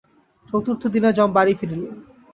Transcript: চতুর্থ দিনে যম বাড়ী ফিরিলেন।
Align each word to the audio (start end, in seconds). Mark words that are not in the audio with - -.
চতুর্থ 0.45 0.83
দিনে 0.93 1.09
যম 1.17 1.29
বাড়ী 1.37 1.53
ফিরিলেন। 1.59 1.95